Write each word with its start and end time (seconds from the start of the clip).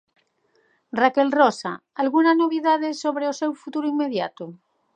Raquel 1.01 1.29
Rosa, 1.39 1.73
algunha 2.01 2.33
novidade 2.41 2.89
sobre 3.03 3.23
o 3.31 3.37
seu 3.39 3.51
futuro 3.61 3.87
inmediato? 3.93 4.45